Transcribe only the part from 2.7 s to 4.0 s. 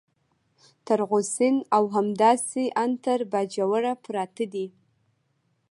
ان تر باجوړه